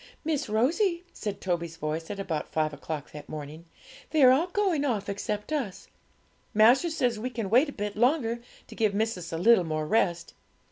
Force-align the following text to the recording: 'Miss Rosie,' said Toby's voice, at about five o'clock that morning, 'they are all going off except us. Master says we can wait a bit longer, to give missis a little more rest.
'Miss 0.25 0.49
Rosie,' 0.49 1.03
said 1.13 1.39
Toby's 1.39 1.77
voice, 1.77 2.09
at 2.09 2.19
about 2.19 2.49
five 2.51 2.73
o'clock 2.73 3.11
that 3.11 3.29
morning, 3.29 3.65
'they 4.09 4.23
are 4.23 4.31
all 4.31 4.47
going 4.47 4.83
off 4.83 5.07
except 5.07 5.53
us. 5.53 5.89
Master 6.55 6.89
says 6.89 7.19
we 7.19 7.29
can 7.29 7.51
wait 7.51 7.69
a 7.69 7.71
bit 7.71 7.95
longer, 7.95 8.39
to 8.65 8.73
give 8.75 8.95
missis 8.95 9.31
a 9.31 9.37
little 9.37 9.63
more 9.63 9.85
rest. 9.85 10.33